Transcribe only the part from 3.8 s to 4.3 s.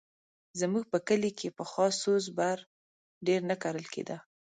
کېدی.